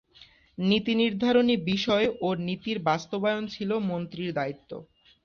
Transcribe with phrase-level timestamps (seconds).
[0.57, 4.71] নীতি নির্ধারণী বিষয় ও নীতির বাস্তবায়ন ছিল মন্ত্রীর দায়িত্ব।